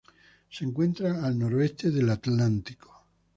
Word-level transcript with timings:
Se 0.49 0.65
encuentra 0.65 1.23
al 1.23 1.37
noroeste 1.37 1.91
del 1.91 2.09
Atlántico. 2.09 2.91